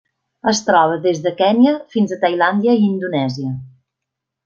Es 0.51 0.61
troba 0.69 0.95
des 1.03 1.21
de 1.27 1.33
Kenya 1.43 1.73
fins 1.97 2.15
a 2.15 2.19
Tailàndia 2.25 2.77
i 2.81 2.85
Indonèsia. 2.91 3.57